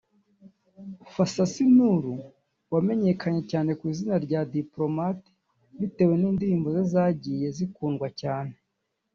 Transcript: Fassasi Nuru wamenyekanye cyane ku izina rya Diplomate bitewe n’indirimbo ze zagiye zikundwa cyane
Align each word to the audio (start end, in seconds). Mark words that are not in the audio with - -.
Fassasi 1.13 1.63
Nuru 1.75 2.13
wamenyekanye 2.73 3.41
cyane 3.51 3.71
ku 3.79 3.83
izina 3.91 4.15
rya 4.25 4.41
Diplomate 4.57 5.27
bitewe 5.79 6.13
n’indirimbo 6.17 6.67
ze 6.75 6.83
zagiye 6.93 7.47
zikundwa 7.57 8.07
cyane 8.21 8.53